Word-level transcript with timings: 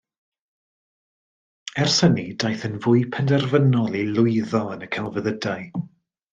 Ers 1.83 1.97
hynny 2.05 2.25
daeth 2.45 2.65
yn 2.71 2.81
fwy 2.87 3.05
penderfynol 3.17 4.01
i 4.03 4.05
lwyddo 4.17 4.65
yn 4.77 4.89
y 4.89 4.93
celfyddydau 4.99 5.89